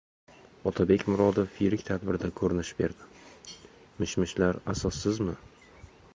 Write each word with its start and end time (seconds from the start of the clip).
Otabek 0.69 1.03
Murodov 1.11 1.59
yirik 1.65 1.85
tadbirda 1.89 2.31
ko‘rinish 2.41 2.73
berdi. 2.81 3.61
Mish-mishlar 4.01 4.61
asossiz...mi? 4.77 5.39